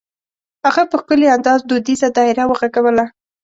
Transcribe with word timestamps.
هغه 0.65 0.83
په 0.89 0.95
ښکلي 1.01 1.27
انداز 1.35 1.59
دودیزه 1.69 2.07
دایره 2.17 2.43
وغږوله. 2.47 3.05